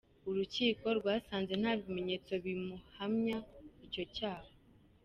[0.29, 3.37] Urukiko rwasanze nta bimenyetso bimuhamya
[3.85, 4.51] icyo cyaha.